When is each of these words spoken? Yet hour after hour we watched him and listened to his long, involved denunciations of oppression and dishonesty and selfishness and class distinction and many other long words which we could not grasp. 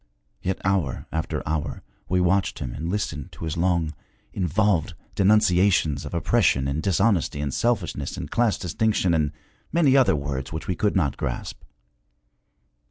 Yet 0.41 0.57
hour 0.63 1.05
after 1.11 1.47
hour 1.47 1.83
we 2.09 2.19
watched 2.19 2.57
him 2.57 2.73
and 2.73 2.89
listened 2.89 3.31
to 3.33 3.43
his 3.45 3.55
long, 3.55 3.93
involved 4.33 4.95
denunciations 5.13 6.05
of 6.05 6.15
oppression 6.15 6.67
and 6.67 6.81
dishonesty 6.81 7.39
and 7.39 7.53
selfishness 7.53 8.17
and 8.17 8.31
class 8.31 8.57
distinction 8.57 9.13
and 9.13 9.31
many 9.71 9.95
other 9.95 10.15
long 10.15 10.27
words 10.27 10.51
which 10.51 10.67
we 10.67 10.73
could 10.75 10.95
not 10.95 11.17
grasp. 11.17 11.61